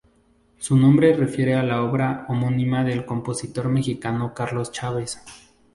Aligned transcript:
Su 0.57 0.75
nombre 0.77 1.15
refiere 1.15 1.53
a 1.53 1.61
la 1.61 1.83
obra 1.83 2.25
homónima 2.27 2.83
del 2.83 3.05
compositor 3.05 3.69
mexicano 3.69 4.33
Carlos 4.33 4.71
Chávez. 4.71 5.21